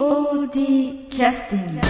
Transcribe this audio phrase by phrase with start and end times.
[0.00, 1.80] POD キャスティング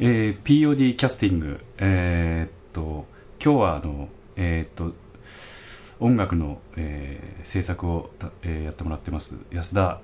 [0.00, 3.06] えー POD キャスティング、えーっと
[3.40, 4.94] 今日はあの、えーっと
[6.00, 9.36] 音楽の、えー制作をた、えーやってもらってます。
[9.52, 10.00] 安田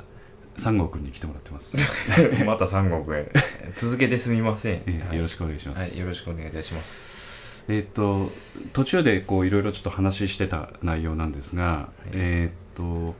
[0.54, 1.76] 三郷君に来てもらってます、
[2.46, 3.32] また三国へ
[3.74, 5.16] 続けてすみません、えーはい。
[5.16, 7.64] よろしくお願いします、はい、よろしくお願いいたします。
[7.66, 8.30] えーっと
[8.72, 13.14] 途中でこういろいろちょっと話してた内容なんですが、えーっと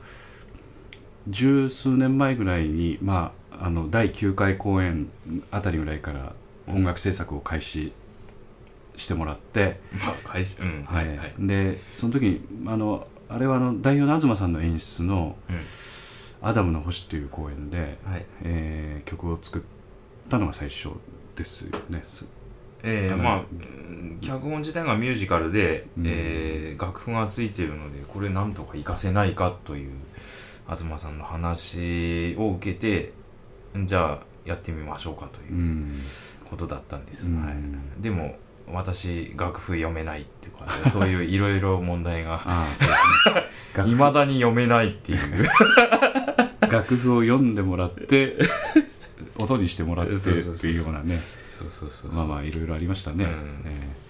[1.27, 5.09] 十数年前ぐらいに、まあ、あの第9回公演
[5.51, 6.33] あたりぐらいから
[6.67, 7.91] 音楽制作を開始
[8.95, 10.83] してもらって、まあ開始うん。
[10.83, 11.07] はい。
[11.39, 15.55] でその時にあのあれはあの代表の東さんの演出のうん
[16.41, 18.25] 「アダムの星」という公演で、はい。
[18.43, 19.61] えー曲を作っ
[20.29, 20.89] たのが最初
[21.35, 22.01] ですよね
[22.83, 24.17] えーまあうん。
[24.21, 26.03] 脚本自体がミュージカルで、うん。
[26.07, 29.91] えー楽譜がついているのでこれなんとか活かせないかという
[30.65, 33.11] 東さんの話を受けて
[33.85, 35.91] じゃあやってみましょうかとういうん。
[36.49, 37.45] ことだったんです、うん。
[37.45, 37.55] はい、
[38.01, 38.37] でも
[38.71, 42.39] 私楽譜読めないっていうかそういういろいろ問題が。
[43.85, 45.19] いまだに読めないっていう。
[46.71, 48.37] 楽譜を読んでもらって
[49.39, 51.17] 音にしてもらってっていうようなね
[51.59, 53.61] そうそうそうまあまあいろいろありましたね、うん。
[53.65, 54.09] えー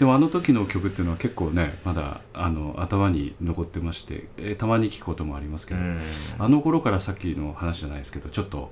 [0.00, 6.00] でもあの時の曲っていうのは結構ねまだあの頭に残ってまして、えーたまに聞くこともありますけど、うん。
[6.38, 8.70] あの頃からさっきの話じゃないですけどちょっと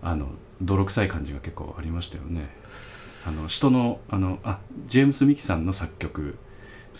[0.00, 0.28] あの
[0.62, 2.50] 泥臭い感じが結構ありましたよね。
[3.26, 6.36] あの人のあのあジェームス・ミキさんの作曲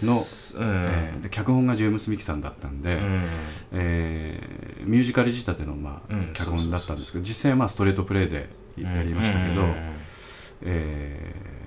[0.02, 0.20] の、うん。
[0.20, 3.22] えーで脚本がジェームス・ミキさんだったんで、うん。
[3.70, 9.76] えーミュージカル仕立ての、まあうん脚本だったんですけど実際はまあストレートプレイでやりましたけど、うん
[10.62, 11.60] えー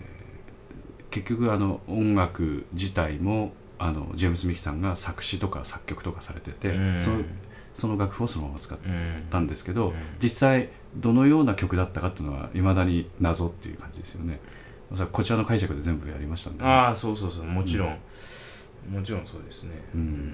[1.13, 6.99] 結局あの音楽自体もあのジェームス・ミキさんが作詞とか作曲とかされてて、うん。
[6.99, 7.17] その
[7.75, 9.93] その楽譜をそのまま使っうんたんですけど、うん。
[10.19, 14.39] 実際どのような曲だったかっていうのはいまだに謎っていう感じですよね。
[15.11, 17.43] こちらの解釈で全部やりましたんでね、ああそうそうそう。
[17.43, 17.99] もちろん、
[18.89, 19.71] もちろんそうですね。
[19.93, 20.33] うん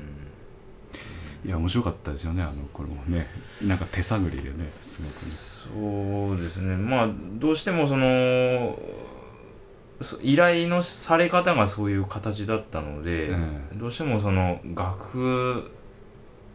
[1.46, 3.28] いや面白かったですよねあのこれもね。
[3.68, 6.76] なんか手探りでねすそうですね。
[6.76, 8.78] まあどうしてもその
[10.02, 13.36] そ依頼のされ方がそういう形だったので、え
[13.74, 15.72] どうしてもその楽譜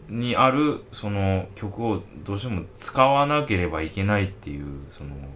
[0.08, 5.28] にあるその曲をどうしても使わなければいけないっていうそのまあ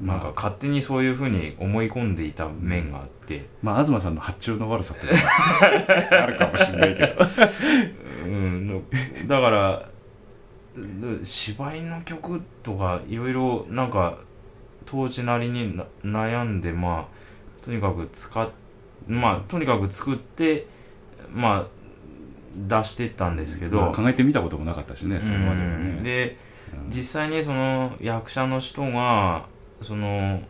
[0.00, 5.06] なんか勝手にそういうふうに思い込んでいた面があって、まあ東さんの発注の悪さって
[6.14, 7.24] あるかもしれないけど。
[8.24, 8.82] うん、の
[9.26, 9.88] だから
[10.76, 14.18] で芝居の曲とかいろいろなんか
[14.86, 18.48] 当時なりにな悩んでまあとにかく使っ
[19.06, 20.66] まあとにかく作って
[21.32, 21.66] まあ
[22.56, 25.96] 出してったんですけど、まあ考えてみたこともなかったしねそれまではね。
[25.98, 26.02] うん。
[26.02, 26.36] で
[26.84, 26.90] うん。
[26.90, 29.46] 実際にその役者の人が
[29.82, 30.40] その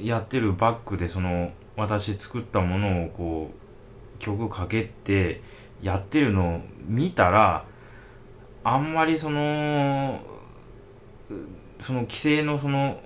[0.00, 5.42] やってるバックでその私作ったものをこう曲かけて
[5.82, 7.64] やってるのを見たら
[8.64, 10.20] あんまりその
[11.30, 11.34] う
[11.82, 13.00] その規制のその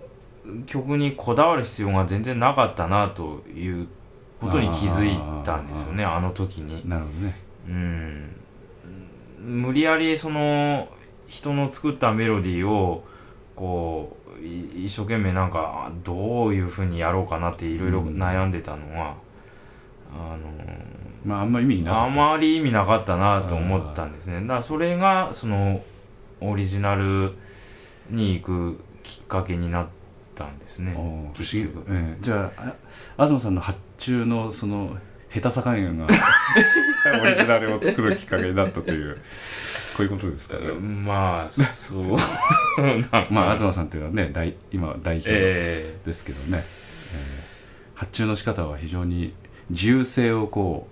[0.67, 3.87] 曲にこだわる必要が全然なかったなという
[4.41, 6.89] ことに気づいたんですよねあの時に。
[6.89, 7.37] なるほどね。
[7.69, 8.37] うん。
[9.39, 10.89] 無理やりその
[11.27, 13.05] 人の作ったメロディーを
[13.55, 19.17] こうい一生懸命なんかどういうふうにやろうかなっていろいろ悩んでたのは、
[20.13, 20.37] あ
[21.25, 22.21] まああんま意味なのあかった。
[22.21, 24.41] まり意味なかったなと思ったんですね。
[24.41, 25.81] だからそれがその
[26.41, 27.33] オリジナル
[28.11, 29.87] に行くきっかけになっ
[30.35, 30.93] たんですね。
[30.93, 31.61] 不思議。
[31.89, 32.17] ええ。
[32.21, 32.75] じゃあ
[33.17, 34.97] あ東さんの発注のその
[35.33, 36.07] 下手さ加減が
[37.23, 39.19] オリジナルを作るきっかけになったという
[39.97, 40.59] こういうことですか？
[40.59, 42.17] ねまあそう
[43.31, 46.63] まあ東さんというのはね代今は代表えですけどね、えー
[47.95, 49.33] 発注の仕方は非常に
[49.71, 50.89] 自由性をこ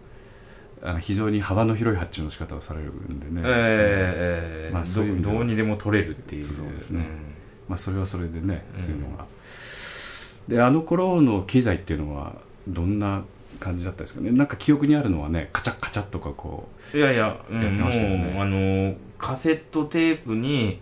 [0.82, 4.72] うあの非常に幅の広い発注の仕方をされるんでね、ええええ。
[4.72, 6.44] まあそうどどうにでも取れるっていう。
[6.44, 7.00] そうですね。
[7.00, 7.04] ん
[7.68, 8.80] まあそれはそれでねうん。
[8.80, 9.26] そういうのが、
[10.46, 12.34] であの頃の機材っていうのは
[12.68, 13.24] どんな
[13.58, 14.30] 感じだったですかね。
[14.30, 18.32] なんか記憶にあるのはねカチャカチャとかこいやいや、うんやってましたよね。
[18.32, 20.80] もうあのカセットテープに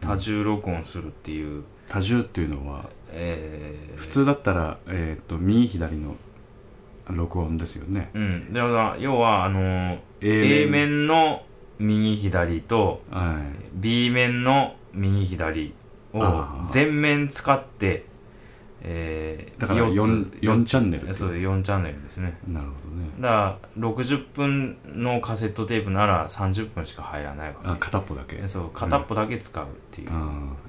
[0.00, 6.16] 多重録音するっていう、う多重っていうのはええ普通だったら、えー、と右左の
[7.08, 8.10] 録音ですよね。
[8.14, 8.52] うん。
[8.52, 11.42] だから要はあの A A 面の
[11.78, 13.58] 右左とはい。
[13.74, 15.74] B 面の右左
[16.12, 16.22] を
[16.68, 18.04] 全面使って
[18.80, 20.08] えー、だから四つ。
[20.40, 22.38] 4, 4チャンネルそう4チャンネルですね。
[22.46, 23.08] なるほどね。
[23.20, 28.36] だから60分のカセットテープなら30分しか入らないわあ片っぽだけ。
[28.36, 30.12] けそう片っぽだけ使うっていう、あ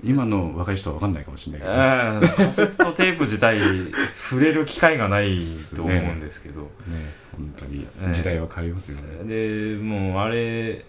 [0.03, 3.59] ー今の若い人は分かんないかもしれないけど、ねえーカセットテープ自体
[4.15, 5.39] 触れる機会がない
[5.75, 6.69] と思うんですけど、
[7.35, 7.85] 本当に。
[8.01, 10.83] ええ時代は変わりますよね、でもうあれ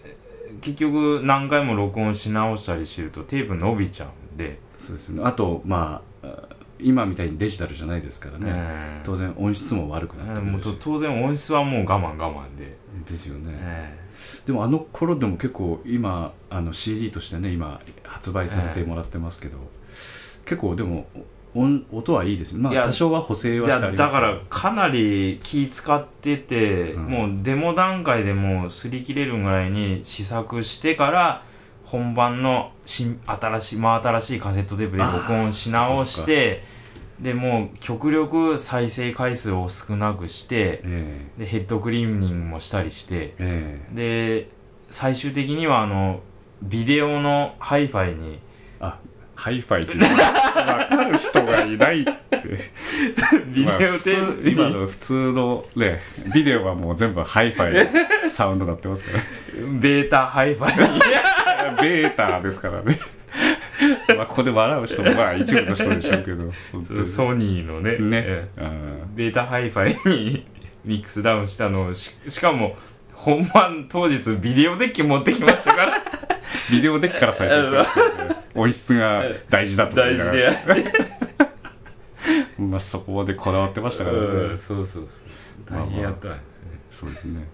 [0.61, 5.21] 結局何回も録音し直したりしてるとテープ伸びちゃうんで、そうですね。
[5.23, 10.61] あとまああ今みたいにデジタルじゃないですからね、えー当然音質も悪くなってるし。
[10.61, 12.77] と当然音質はもう我慢我慢で、
[13.09, 13.97] ですよね、え
[14.45, 19.57] でもあの頃でも結構今あの CD としてね今発売させてもらってますけど、
[20.45, 21.07] 結構でも
[21.53, 22.59] 音音はいいですよ。
[22.59, 24.13] まあ多少は補正えはしてあります。
[24.13, 27.03] だからかなり気使ってて、うん。
[27.07, 31.43] もうデモ段階でもう擦り切れるぐらいに試作してから
[31.91, 36.63] 本番の新新しい真新しいカセットテープで録音し直して
[37.19, 43.95] でもう極力再生回数を少なくしてえでヘッドクリーニングもしたりしてええ。
[44.45, 44.49] で
[44.89, 46.21] 最終的にはあの
[46.63, 48.39] ビデオのハイファイに
[48.79, 48.97] あ
[49.35, 52.11] ハイファイっていうのは分かる人がいないって。
[53.53, 54.53] ビデオテープに。
[54.53, 55.99] 今の普通のね
[56.33, 59.23] ビデオはもう全部ハイファイサウンドになってますから
[59.79, 60.93] ベータハイファイ。
[60.93, 60.99] に
[61.81, 62.97] ベータですからね。
[64.15, 66.51] まあここで笑う人もまあ一部の人でしょうけど
[67.03, 68.23] ソニーのねね。
[68.25, 68.61] ええ。
[68.61, 68.71] あ
[69.15, 70.45] ベータハイファイに
[70.85, 72.75] ミックスダウンしたのをししかも
[73.13, 75.97] 本番当日ビデオデッキ持ってきましたから。
[75.97, 76.01] ー
[76.71, 77.81] ビデオデッキから再生してる。
[77.81, 80.39] っていうね音質が大事だと大事で。
[80.41, 80.93] やって
[82.59, 84.23] まあそこまでこだわってましたからね。
[84.23, 85.77] うんそうそうそう。
[85.77, 86.79] 大変やったんですね。
[86.89, 87.47] そうですね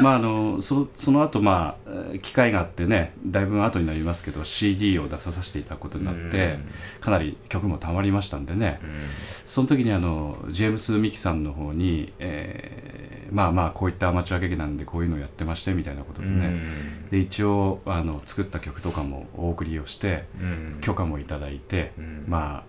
[0.00, 6.58] まああのそその後まあえー機会があってねだいぶ後になりますけど CD を出させていただくことになって
[7.00, 8.78] かなり曲もたまりましたんでね。
[9.44, 16.54] その時にあのジェームス・ミキさんの方に、えーまあまあこういったアマチュア劇なんでこういうのをやってましてみたいなことでね、
[17.10, 20.24] で一応あの作った曲とかもお送りをして
[20.82, 22.24] 許可もいただいて、うん。
[22.28, 22.64] ま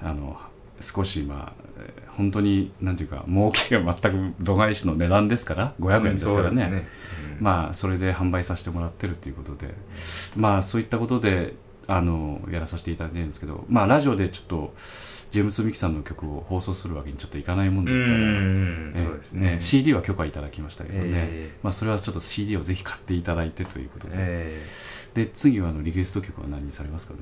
[0.00, 0.38] ああの
[0.80, 6.88] 少しまあえー本当になんていうか儲けが全く度外視の値段ですから500円ですからね,、
[7.40, 9.74] まあそれで販売させてもらってるということで
[10.34, 11.54] まあそういったことで
[11.86, 14.74] あのやらさせていただいてるんですけどまあラジオでちょっと
[15.30, 19.56] ジェームス・ミキさんの曲を放送するわけにちょっといかないもんですから、うんえそうですね。
[19.60, 24.62] CD は許可いただきましたけどね、えまあ、それはちょっと CD をぜひ買っていただいてということで、え
[25.14, 27.20] で次はあのリクエスト曲は何にされますかね、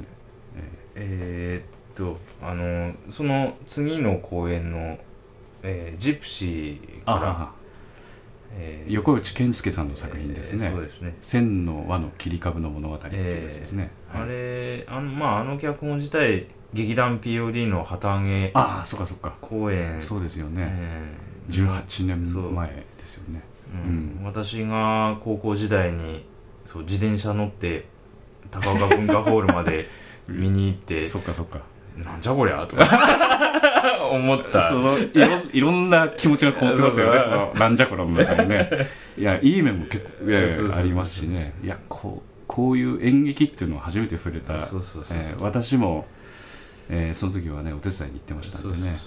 [0.95, 1.65] ええ。
[1.69, 4.99] ーっとあのその次の公演の、
[5.63, 7.53] えージプシーーからあ
[8.57, 10.67] えー横内健介さんの作品ですね。
[10.67, 19.35] えーそうですね「千の輪の切り株の物語」っていうやつですね、あはいれあのまああの脚本自体劇団 POD の旗揚げああそっかそっか。
[19.41, 20.01] 公演。
[20.01, 22.69] そうですよね、えー18年前
[22.99, 23.43] ですよね。
[23.87, 24.21] うん。
[24.25, 26.25] 私が高校時代に
[26.65, 27.85] そう自転車乗って
[28.51, 29.87] 高岡文化ホールまで
[30.27, 31.61] 見に行って そっかそっか
[31.97, 32.85] なんじゃこりゃとか。
[34.11, 34.61] 思った。
[34.61, 37.21] そのいろいろんな気持ちがこもってますよね。
[37.21, 38.71] そのなんじゃこらの中にね。
[39.17, 41.55] いやいい面も結構ありますしね。
[41.63, 44.55] いやこうこういう演劇っていうのを初めて触れた。
[45.41, 46.07] 私も、
[46.91, 48.99] えーその時はねお手伝いに行ってましたんでね。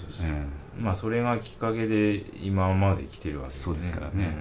[0.79, 4.35] まあそれがきっかけで今まで来てるわけそうですからね。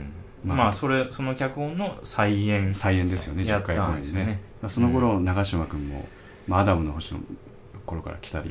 [0.44, 0.48] うん。
[0.48, 0.56] まあ。
[0.58, 4.40] まあそれその脚本の再演ー再演ですよね10やった回公演ですよね。
[4.62, 6.08] まあ、その頃、長嶋君も、
[6.48, 7.20] まあ、アダムの星の
[7.86, 8.50] 頃から来たり、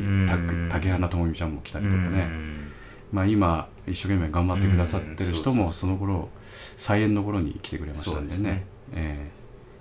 [0.69, 2.71] 竹花智美ちゃんも来たりとかね、うん。
[3.11, 6.29] まあ、今一生懸命頑張ってくださってる人もうんその頃
[6.77, 8.29] 再演の頃に来てくれましたんでね。
[8.29, 8.65] ですね。
[8.93, 9.35] えー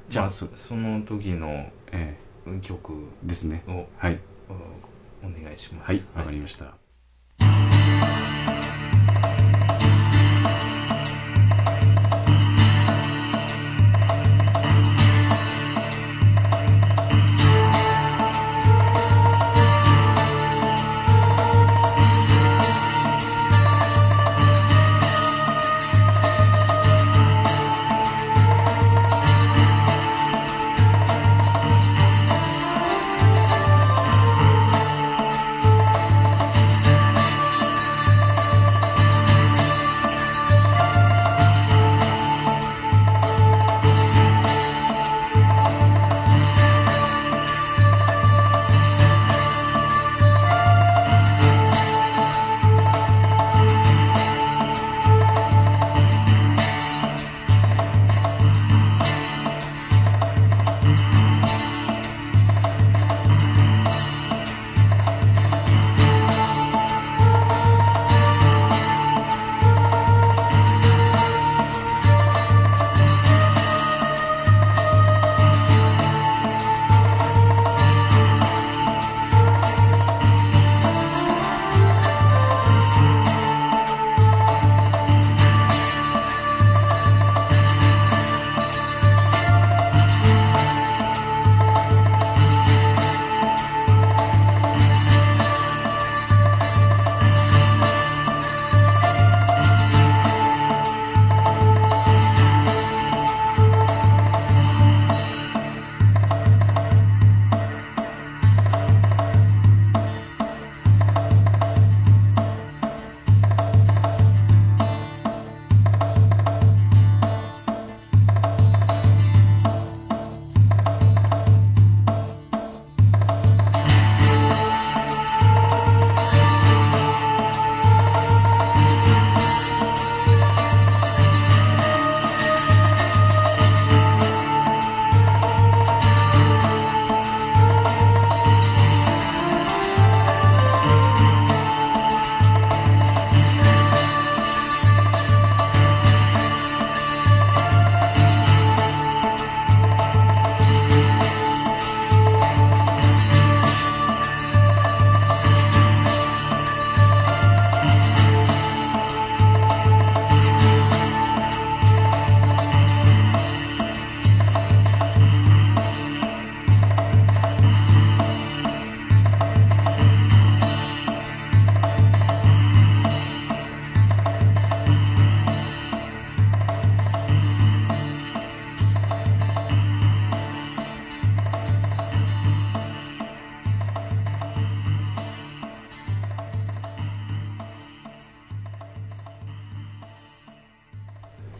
[0.06, 2.14] じゃあ、まあそその時のえ
[2.61, 3.64] 曲をーですね。
[3.66, 4.20] おはい。
[5.23, 5.88] お願いします。
[5.88, 6.75] はいわかりました、「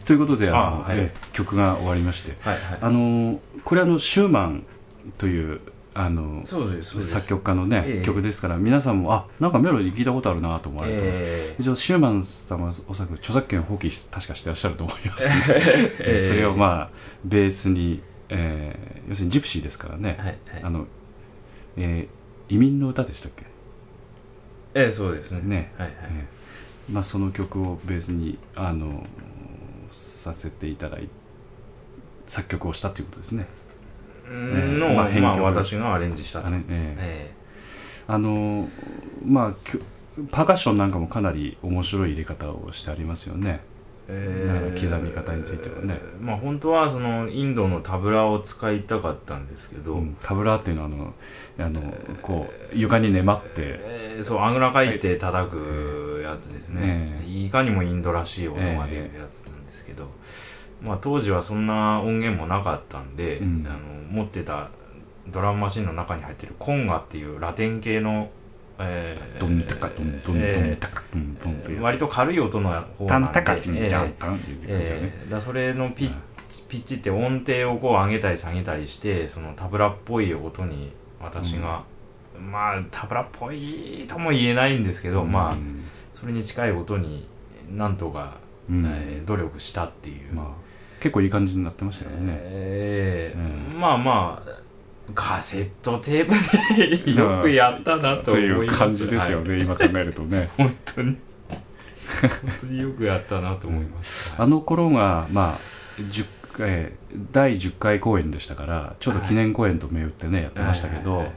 [0.05, 4.63] ということであの、あはいえ曲が終わりましてはいあのこれあのシューマン
[5.17, 5.61] という
[5.97, 8.05] あの作曲家のね、ええ。
[8.05, 15.29] 曲ですから皆さんもあなんかメロディー聞いたことあるなと思われてます、え一応シューマンさんはおそらく著作権放棄し確かしてらっしゃると思います。
[15.29, 16.19] の で、ええ。
[16.19, 16.89] それをまあ
[17.23, 20.63] ベースに、えー要するにジプシーですからね、ーはいはい。
[20.63, 20.85] あの
[21.77, 23.45] えー移民の歌でしたっけ？
[24.73, 25.41] えーそうですね。
[25.45, 25.97] ね、はいはい。
[26.03, 29.07] えーまあ、その曲をベースにあの
[30.25, 31.09] させていただい
[32.25, 33.47] 作曲をしたということですね。
[34.27, 34.79] うん。
[34.79, 36.47] の、まあまあ私がアレンジしたと。
[36.47, 37.31] あれ、ええ。
[37.31, 37.35] ー
[38.07, 38.67] あの
[39.25, 39.53] まあ
[40.31, 43.61] パーカッションなんかもかなり面白い入れ方をしてありますよね
[44.07, 50.17] えだから刻み方についてはねまあ本当はそのインドのタブラを使いたかったんですけど、うん。
[50.21, 51.13] タブラーっていうのはあの
[51.59, 51.81] あの
[52.21, 53.51] こう床に眠って。
[53.57, 57.45] えーそうあぐらかいて叩くやつですね、え。
[57.45, 60.07] いかにもインドらしい音が出るやつなんですけど、
[60.81, 63.67] まあ、当時はそんな音源もなかったんで、うん。
[63.67, 64.69] あの持ってた
[65.27, 68.29] ドラムマシンの中に入ってるコンガっていうラテン系の、
[68.79, 74.83] えードンタカドンドンドンタカドンドンって割と軽い音の方タなんでンタカチンえータンタンっていう感じだね。
[75.01, 76.13] えーだからそれのピッ
[76.49, 81.83] チピッチって音程をこう上げたり下げたりしてそのタブラっぽい音に私が、
[82.39, 87.27] まあタブラっぽいとも言えないんですけど、まあうんそれに近い音に
[87.71, 88.35] なんとか、
[88.69, 88.85] うん。
[88.85, 90.47] えー努力したっていう、まあ
[90.99, 92.17] 結構いい感じになってましたよね。
[92.41, 93.79] えーうん。
[93.79, 94.49] まあまあ
[95.13, 100.49] カセットテープでよくやったなとという感じですよね、はい今考えるとね。
[100.57, 101.17] 本当に。
[102.21, 102.29] 本
[102.61, 105.53] 当によくやったなと思います、あの頃がまあ
[105.97, 106.25] 10
[106.59, 111.19] えー第10回公演でしたからちょうど記念公演と銘打ってねやってましたけど、はい。
[111.19, 111.27] はい。
[111.27, 111.35] はい。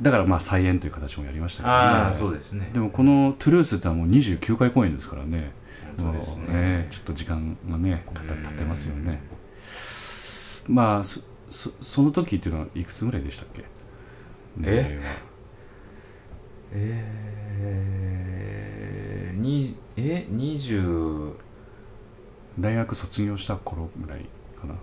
[0.00, 2.14] だからまあ再演という形もやりましたけどね。
[2.14, 2.70] そうですね。
[2.72, 5.52] でもこの「トゥルース」ってのはもう29回公演ですからね。
[5.96, 6.46] 本当ですね。
[6.46, 9.20] ねちょっと時間がねかかってますよね。
[10.68, 11.02] まあ
[11.52, 13.64] そそその時っていうのはいくつぐらいでしたっけ？
[14.64, 15.00] え？
[16.74, 21.32] えー、にえ？20
[22.58, 24.20] 大学卒業した頃ぐらい
[24.60, 24.74] かな。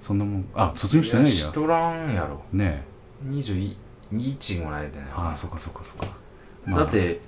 [0.00, 1.30] そんなもんあ卒業してないや。
[1.30, 2.40] しとらんやろ。
[2.52, 2.84] ね
[3.26, 6.06] 21ぐらいでねえああそっかそっかそっか、
[6.64, 6.80] まあ。
[6.80, 7.20] だって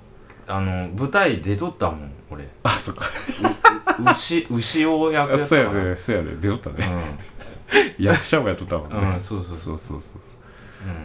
[0.47, 2.47] あの舞台出とったもん俺。
[2.63, 3.05] あそっか。
[4.11, 5.95] 牛牛を役やったそうやからね。
[5.97, 6.35] そうやね。
[6.39, 6.77] 出とったね
[7.99, 9.43] 役者もやっとったもんね、うん、うん、そう。
[9.43, 10.21] そうそうそうそう。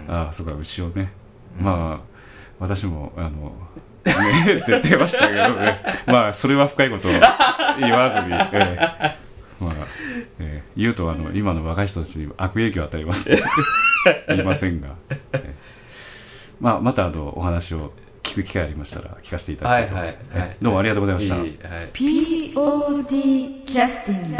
[0.08, 0.14] うん。
[0.14, 1.12] ああそうか牛をね、
[1.58, 1.64] うん。
[1.64, 2.16] まあ
[2.58, 3.56] 私もあの
[4.04, 5.82] ね って言ってましたけどね。
[6.06, 7.12] まあそれは深いことを
[7.80, 9.16] 言わずに、ええ。
[9.60, 9.74] まあ、
[10.38, 10.62] ええ。
[10.76, 13.30] 言うとあの今の若い人たちに悪影響を与えます。
[14.28, 15.54] 言いませんが、ええ。
[16.60, 17.92] まあ、またあのお話を
[18.22, 19.94] 聞く機会ありましたら聞かせていただきたいと。
[19.94, 20.48] 思います、はいはいはい。
[20.50, 20.64] ええ。
[20.64, 21.88] どうもありがとうございました、いいはい。
[21.92, 24.36] POD キャスティング